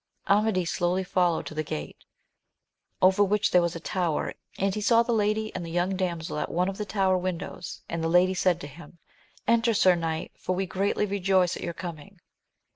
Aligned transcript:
Amadis 0.27 0.71
slowly 0.71 1.03
followed 1.03 1.45
to 1.45 1.53
the 1.53 1.61
gate, 1.61 2.05
over 3.03 3.23
which 3.23 3.51
there 3.51 3.61
was 3.61 3.75
a 3.75 3.79
tower, 3.79 4.33
and 4.57 4.73
he 4.73 4.81
saw 4.81 5.03
the 5.03 5.11
lady 5.11 5.53
and 5.53 5.63
the 5.63 5.69
young 5.69 5.95
damsel 5.95 6.39
at 6.39 6.49
one 6.49 6.67
of 6.67 6.79
the 6.79 6.85
tower 6.85 7.19
windows, 7.19 7.81
and 7.87 8.03
the 8.03 8.07
lady 8.09 8.33
said 8.33 8.59
to 8.61 8.67
him. 8.67 8.97
Enter, 9.47 9.75
sir 9.75 9.93
knight, 9.93 10.31
for 10.35 10.55
we 10.55 10.65
greatly 10.65 11.05
rejoice 11.05 11.55
at 11.55 11.61
your 11.63 11.75
coming. 11.75 12.19